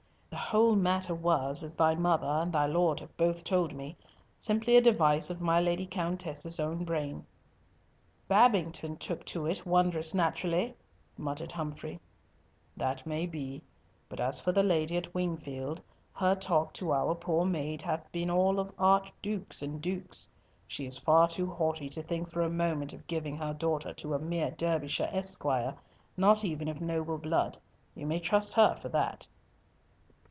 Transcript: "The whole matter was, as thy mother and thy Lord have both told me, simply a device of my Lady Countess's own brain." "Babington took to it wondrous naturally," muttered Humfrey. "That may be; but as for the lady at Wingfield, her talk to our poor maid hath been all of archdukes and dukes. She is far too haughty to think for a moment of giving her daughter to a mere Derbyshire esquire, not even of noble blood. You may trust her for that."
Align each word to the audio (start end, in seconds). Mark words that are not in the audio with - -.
"The 0.31 0.57
whole 0.57 0.75
matter 0.77 1.13
was, 1.13 1.61
as 1.61 1.73
thy 1.73 1.93
mother 1.95 2.25
and 2.25 2.53
thy 2.53 2.65
Lord 2.65 3.01
have 3.01 3.15
both 3.17 3.43
told 3.43 3.73
me, 3.73 3.97
simply 4.39 4.75
a 4.77 4.81
device 4.81 5.29
of 5.29 5.41
my 5.41 5.59
Lady 5.59 5.85
Countess's 5.85 6.57
own 6.59 6.83
brain." 6.85 7.25
"Babington 8.29 8.95
took 8.95 9.25
to 9.25 9.45
it 9.45 9.65
wondrous 9.65 10.13
naturally," 10.13 10.73
muttered 11.17 11.51
Humfrey. 11.51 11.99
"That 12.77 13.05
may 13.05 13.25
be; 13.25 13.61
but 14.07 14.21
as 14.21 14.39
for 14.39 14.53
the 14.53 14.63
lady 14.63 14.95
at 14.95 15.13
Wingfield, 15.13 15.81
her 16.13 16.35
talk 16.35 16.71
to 16.75 16.93
our 16.93 17.13
poor 17.13 17.45
maid 17.45 17.81
hath 17.81 18.09
been 18.13 18.29
all 18.31 18.59
of 18.59 18.71
archdukes 18.77 19.61
and 19.61 19.81
dukes. 19.81 20.29
She 20.67 20.85
is 20.85 20.97
far 20.97 21.27
too 21.27 21.47
haughty 21.49 21.89
to 21.89 22.01
think 22.01 22.29
for 22.29 22.41
a 22.41 22.49
moment 22.49 22.93
of 22.93 23.07
giving 23.07 23.35
her 23.37 23.53
daughter 23.53 23.93
to 23.95 24.13
a 24.13 24.19
mere 24.19 24.51
Derbyshire 24.51 25.09
esquire, 25.11 25.75
not 26.15 26.43
even 26.45 26.69
of 26.69 26.79
noble 26.81 27.17
blood. 27.17 27.57
You 27.95 28.05
may 28.05 28.19
trust 28.19 28.53
her 28.53 28.75
for 28.75 28.87
that." 28.89 29.27